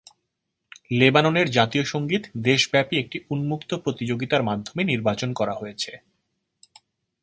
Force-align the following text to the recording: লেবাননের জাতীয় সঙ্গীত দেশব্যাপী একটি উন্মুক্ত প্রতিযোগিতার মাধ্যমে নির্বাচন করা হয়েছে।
লেবাননের 0.91 1.47
জাতীয় 1.51 1.83
সঙ্গীত 1.83 2.23
দেশব্যাপী 2.43 2.95
একটি 2.97 3.17
উন্মুক্ত 3.29 3.71
প্রতিযোগিতার 3.75 4.43
মাধ্যমে 4.43 4.81
নির্বাচন 4.83 5.29
করা 5.33 5.53
হয়েছে। 5.53 5.91